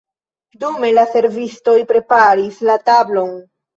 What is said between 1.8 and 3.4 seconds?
preparis la tablon.